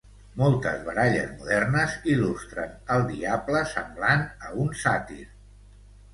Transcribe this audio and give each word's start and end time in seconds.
Moltes 0.41 0.79
baralles 0.85 1.27
modernes 1.41 1.97
il·lustren 2.13 2.73
el 2.97 3.05
diable 3.11 3.63
semblant 3.75 4.27
a 4.49 4.53
un 4.67 4.75
sàtir. 4.87 5.21